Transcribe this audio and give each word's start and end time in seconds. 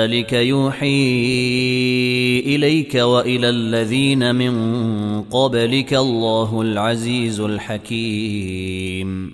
كذلك 0.00 0.32
يوحي 0.32 0.88
إليك 2.46 2.94
وإلى 2.94 3.48
الذين 3.48 4.34
من 4.34 5.22
قبلك 5.22 5.94
الله 5.94 6.62
العزيز 6.62 7.40
الحكيم. 7.40 9.32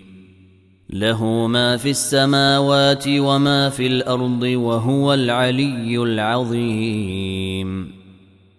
له 0.91 1.47
ما 1.47 1.77
في 1.77 1.91
السماوات 1.91 3.05
وما 3.09 3.69
في 3.69 3.87
الأرض 3.87 4.43
وهو 4.43 5.15
العلي 5.15 6.03
العظيم. 6.03 7.96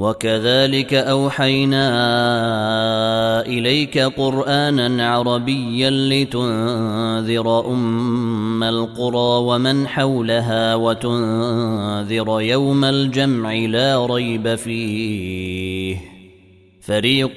وكذلك 0.00 0.94
أوحينا 0.94 1.86
إليك 3.46 3.98
قرآنا 3.98 5.08
عربيا 5.08 5.90
لتنذر 5.90 7.66
أم 7.72 8.62
القرى 8.62 9.44
ومن 9.44 9.88
حولها 9.88 10.74
وتنذر 10.74 12.40
يوم 12.40 12.84
الجمع 12.84 13.54
لا 13.54 14.06
ريب 14.06 14.54
فيه. 14.54 15.96
فريق 16.80 17.36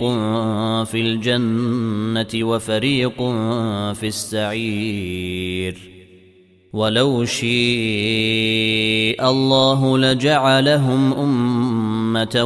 في 0.83 1.01
الجنة 1.01 2.47
وفريق 2.47 3.17
في 3.93 4.07
السعير. 4.07 5.77
ولو 6.73 7.25
شيء 7.25 7.53
الله 9.29 9.97
لجعلهم 9.97 11.13
أمة 11.13 11.62
أمة 12.13 12.43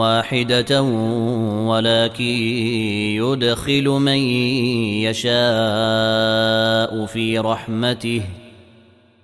واحدة 0.00 0.82
ولكن 1.68 2.24
يدخل 3.20 3.84
من 3.84 4.18
يشاء 5.04 5.30
في 7.06 7.38
رحمته 7.38 8.22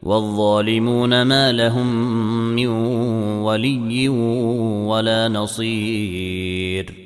والظالمون 0.02 1.22
ما 1.22 1.52
لهم 1.52 1.86
من 2.54 2.66
ولي 3.42 4.08
ولا 4.88 5.28
نصير 5.28 7.05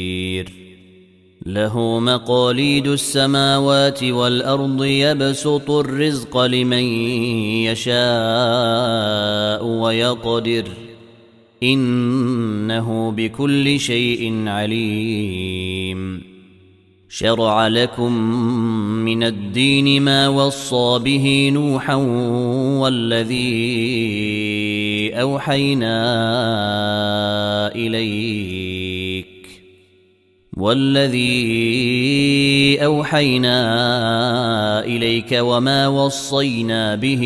له 1.45 1.99
مقاليد 1.99 2.87
السماوات 2.87 4.03
والأرض 4.03 4.83
يبسط 4.83 5.71
الرزق 5.71 6.37
لمن 6.37 6.83
يشاء 7.63 9.65
ويقدر. 9.65 10.63
إنه 11.63 13.11
بكل 13.11 13.79
شيء 13.79 14.47
عليم. 14.47 16.31
شرع 17.09 17.67
لكم 17.67 18.13
من 19.05 19.23
الدين 19.23 20.01
ما 20.01 20.27
وصى 20.27 20.99
به 21.03 21.49
نوحا 21.53 21.95
والذي 22.81 23.51
أوحينا 25.13 25.95
اليك 27.75 28.80
والذي 30.57 31.25
أوحينا 32.85 33.59
إليك 34.85 35.37
وما 35.41 35.87
وصينا 35.87 36.95
به 36.95 37.23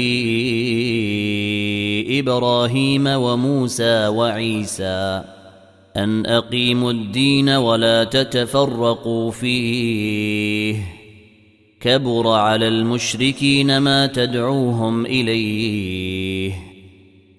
إبراهيم 2.10 3.08
وموسى 3.08 4.08
وعيسى 4.08 5.24
أن 5.98 6.26
أقيموا 6.26 6.92
الدين 6.92 7.50
ولا 7.50 8.04
تتفرقوا 8.04 9.32
فيه 9.32 10.76
كبر 11.80 12.28
على 12.28 12.68
المشركين 12.68 13.78
ما 13.78 14.08
تدعوهم 14.08 15.06
إليه 15.06 16.25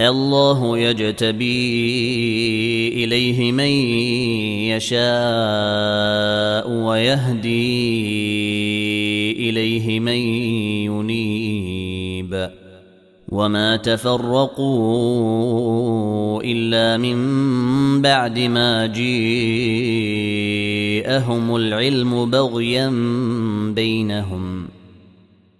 الله 0.00 0.78
يجتبي 0.78 1.68
إليه 3.04 3.52
من 3.52 3.70
يشاء 4.76 6.70
ويهدي 6.70 7.90
إليه 9.50 10.00
من 10.00 10.12
ينيب. 10.92 12.50
وما 13.28 13.76
تفرقوا 13.76 14.82
إلا 16.42 16.96
من 16.96 18.02
بعد 18.02 18.38
ما 18.38 18.86
جيءهم 18.86 19.16
العلم 21.56 22.30
بغيا 22.30 22.88
بينهم. 23.74 24.65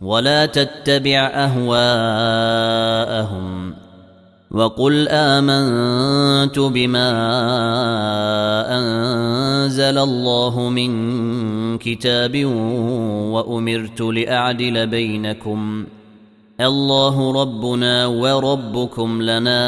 ولا 0.00 0.46
تتبع 0.46 1.30
أهواءهم 1.34 2.18
وقل 4.50 5.08
آمنت 5.08 6.58
بما 6.58 7.10
أنزل 8.78 9.98
الله 9.98 10.68
من 10.68 11.78
كتاب 11.78 12.44
وأمرت 13.34 14.00
لأعدل 14.00 14.86
بينكم 14.86 15.86
الله 16.60 17.42
ربنا 17.42 18.06
وربكم 18.06 19.22
لنا 19.22 19.60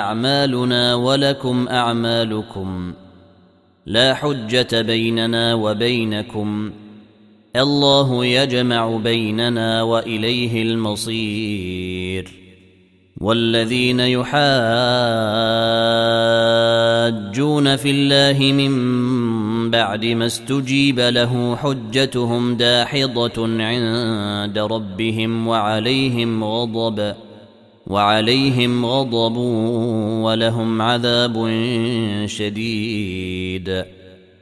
أعمالنا 0.00 0.94
ولكم 0.94 1.68
أعمالكم 1.68 2.92
لا 3.86 4.14
حجة 4.14 4.80
بيننا 4.80 5.54
وبينكم 5.54 6.70
الله 7.56 8.24
يجمع 8.24 8.96
بيننا 8.96 9.82
وإليه 9.82 10.62
المصير. 10.62 12.30
والذين 13.20 14.00
يحاجون 14.00 14.30
في 17.76 17.90
الله 17.90 18.52
من 18.52 18.70
بعد 19.70 20.04
ما 20.04 20.26
استجيب 20.26 21.00
له 21.00 21.56
حجتهم 21.56 22.54
داحضة 22.54 23.62
عند 23.62 24.58
ربهم 24.58 25.48
وعليهم 25.48 26.44
غضب 26.44 27.14
وعليهم 27.86 28.86
غضب 28.86 29.36
ولهم 30.22 30.82
عذاب 30.82 31.50
شديد. 32.26 33.84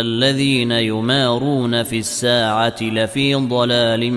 الذين 0.00 0.72
يمارون 0.72 1.82
في 1.82 1.98
الساعة 1.98 2.76
لفي 2.82 3.34
ضلال 3.34 4.10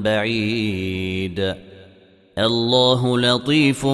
بعيد. 0.00 1.54
الله 2.38 3.18
لطيف 3.18 3.86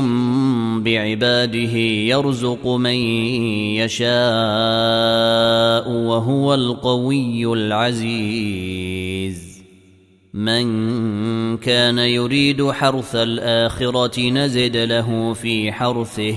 بعباده 0.77 1.77
يرزق 2.09 2.67
من 2.67 2.95
يشاء 3.75 4.11
وهو 5.91 6.55
القوي 6.55 7.53
العزيز. 7.53 9.11
من 10.35 10.67
كان 11.57 11.99
يريد 11.99 12.71
حرث 12.71 13.17
الآخرة 13.17 14.31
نزد 14.31 14.77
له 14.77 15.33
في 15.33 15.73
حرثه. 15.73 16.37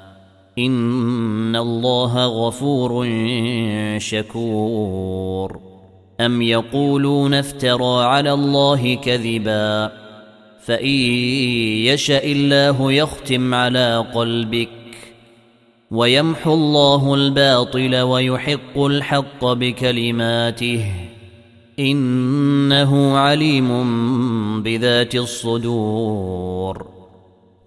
ان 0.59 1.55
الله 1.55 2.25
غفور 2.25 3.07
شكور 3.97 5.59
ام 6.21 6.41
يقولون 6.41 7.33
افترى 7.33 8.03
على 8.03 8.33
الله 8.33 8.95
كذبا 8.95 9.91
فان 10.61 10.87
يشا 11.85 12.23
الله 12.23 12.91
يختم 12.91 13.53
على 13.53 14.05
قلبك 14.13 14.69
ويمحو 15.91 16.53
الله 16.53 17.13
الباطل 17.13 17.95
ويحق 17.95 18.77
الحق 18.77 19.45
بكلماته 19.45 20.85
انه 21.79 23.17
عليم 23.17 23.69
بذات 24.63 25.15
الصدور 25.15 27.00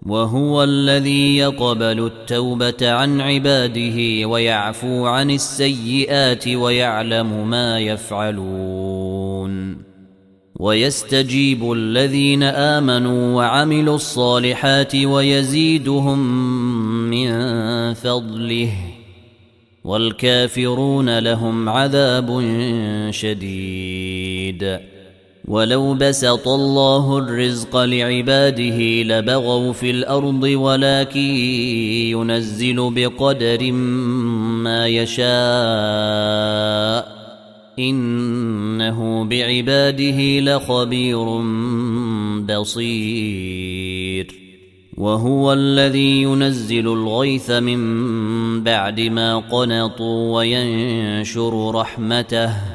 وهو 0.05 0.63
الذي 0.63 1.37
يقبل 1.37 2.05
التوبة 2.05 2.91
عن 2.91 3.21
عباده 3.21 4.27
ويعفو 4.27 5.05
عن 5.05 5.31
السيئات 5.31 6.47
ويعلم 6.47 7.49
ما 7.49 7.79
يفعلون. 7.79 9.55
ويستجيب 10.55 11.71
الذين 11.71 12.43
آمنوا 12.43 13.35
وعملوا 13.35 13.95
الصالحات 13.95 14.95
ويزيدهم 14.95 16.19
من 17.09 17.93
فضله 17.93 18.71
والكافرون 19.83 21.19
لهم 21.19 21.69
عذاب 21.69 22.41
شديد. 23.09 24.79
ولو 25.47 25.93
بسط 25.93 26.47
الله 26.47 27.17
الرزق 27.17 27.77
لعباده 27.77 29.03
لبغوا 29.03 29.73
في 29.73 29.91
الأرض 29.91 30.43
ولكن 30.43 31.19
ينزل 32.09 32.91
بقدر 32.95 33.71
ما 33.71 34.87
يشاء 34.87 35.25
انه 37.79 39.23
بعباده 39.25 40.39
لخبير 40.39 41.25
بصير 42.59 44.35
وهو 44.97 45.53
الذي 45.53 46.21
ينزل 46.21 46.87
الغيث 46.87 47.51
من 47.51 48.63
بعد 48.63 48.99
ما 48.99 49.37
قنطوا 49.37 50.35
وينشر 50.35 51.71
رحمته 51.75 52.74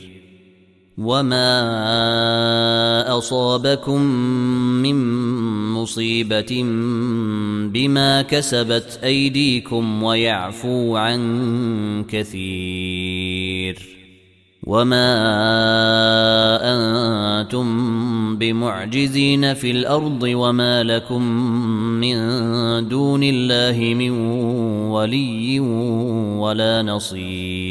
وما 1.01 1.57
اصابكم 3.17 4.01
من 4.81 4.95
مصيبه 5.73 6.63
بما 7.73 8.21
كسبت 8.21 8.99
ايديكم 9.03 10.03
ويعفو 10.03 10.95
عن 10.95 12.05
كثير 12.09 13.91
وما 14.63 15.11
أنتم 17.41 18.37
بمعجزين 18.37 19.53
في 19.53 19.71
الأرض 19.71 20.23
وما 20.23 20.83
لكم 20.83 21.21
من 22.01 22.17
دون 22.87 23.23
الله 23.23 23.93
من 23.93 24.11
ولي 24.91 25.59
ولا 26.39 26.81
نصير 26.83 27.70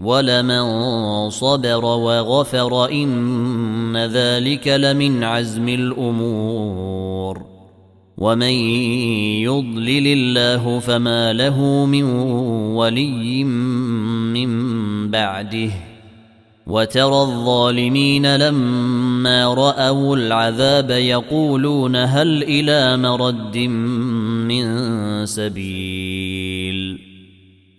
ولمن 0.00 1.30
صبر 1.30 1.84
وغفر 1.84 2.90
ان 2.92 3.96
ذلك 3.96 4.68
لمن 4.68 5.24
عزم 5.24 5.68
الأمور 5.68 7.42
ومن 8.18 8.52
يضلل 9.44 10.06
الله 10.06 10.78
فما 10.78 11.32
له 11.32 11.86
من 11.86 12.04
ولي 12.74 13.44
من 13.44 14.50
بعده 15.10 15.70
وترى 16.66 17.20
الظالمين 17.22 18.36
لما 18.36 19.54
راوا 19.54 20.16
العذاب 20.16 20.90
يقولون 20.90 21.96
هل 21.96 22.42
إلى 22.42 22.96
مرد 22.96 23.58
من 24.48 24.66
سبيل 25.26 25.99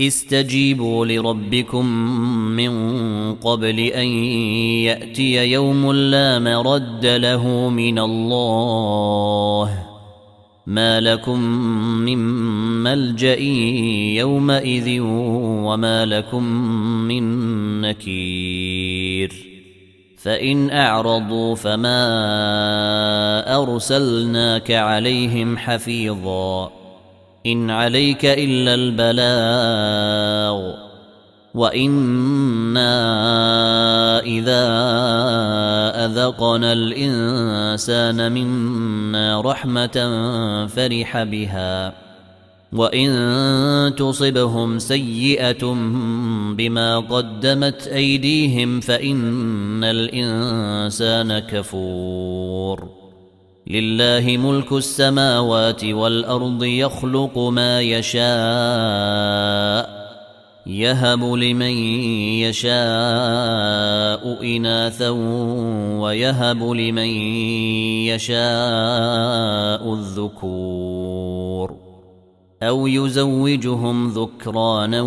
استجيبوا 0.00 1.06
لربكم 1.06 1.86
من 2.56 2.72
قبل 3.34 3.80
أن 3.80 4.06
يأتي 4.86 5.52
يوم 5.52 5.92
لا 5.92 6.38
مرد 6.38 7.06
له 7.06 7.68
من 7.68 7.98
الله. 7.98 9.84
ما 10.66 11.00
لكم 11.00 11.40
من 11.80 12.18
ملجأ 12.82 13.40
يومئذ 14.20 15.00
وما 15.00 16.06
لكم 16.06 16.44
من 17.08 17.24
نكير. 17.80 19.32
فإن 20.16 20.70
أعرضوا 20.70 21.54
فما 21.54 22.02
أرسلناك 23.62 24.70
عليهم 24.70 25.58
حفيظا. 25.58 26.77
إن 27.46 27.70
عليك 27.70 28.24
إلا 28.24 28.74
البلاغ 28.74 30.74
وإنا 31.54 32.90
إذا 34.20 34.64
أذقنا 36.04 36.72
الإنسان 36.72 38.32
منا 38.32 39.40
رحمة 39.40 39.96
فرح 40.66 41.22
بها 41.22 41.92
وإن 42.72 43.94
تصبهم 43.96 44.78
سيئة 44.78 45.72
بما 46.56 46.98
قدمت 46.98 47.86
أيديهم 47.86 48.80
فإن 48.80 49.84
الإنسان 49.84 51.38
كفور 51.38 53.07
لله 53.70 54.36
ملك 54.36 54.72
السماوات 54.72 55.84
والأرض 55.84 56.64
يخلق 56.64 57.38
ما 57.38 57.80
يشاء 57.80 58.28
يهب 60.66 61.24
لمن 61.24 61.76
يشاء 62.48 62.78
إناثا 64.56 65.08
ويهب 66.00 66.62
لمن 66.62 67.08
يشاء 68.08 69.94
الذكور 69.94 71.76
أو 72.62 72.86
يزوجهم 72.86 74.08
ذكرانا 74.08 75.00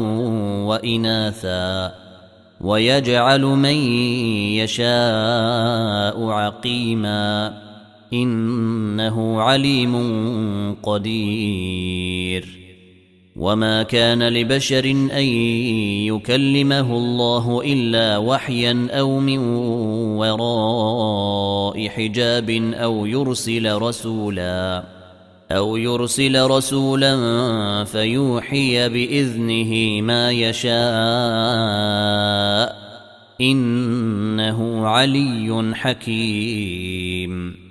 وإناثا 0.65 1.93
ويجعل 2.61 3.41
من 3.41 3.75
يشاء 4.61 6.25
عقيما. 6.29 7.70
إنه 8.13 9.41
عليم 9.41 9.95
قدير. 10.83 12.61
وما 13.35 13.83
كان 13.83 14.27
لبشر 14.27 14.85
أن 14.91 15.23
يكلمه 16.05 16.97
الله 16.97 17.61
إلا 17.65 18.17
وحيا 18.17 18.87
أو 18.91 19.19
من 19.19 19.37
وراء 20.17 21.87
حجاب 21.87 22.49
أو 22.73 23.05
يرسل 23.05 23.75
رسولا 23.77 24.83
أو 25.51 25.77
يرسل 25.77 26.45
رسولا 26.45 27.15
فيوحي 27.83 28.89
بإذنه 28.89 30.01
ما 30.01 30.31
يشاء. 30.31 30.81
إنه 33.41 34.87
علي 34.87 35.71
حكيم. 35.75 37.70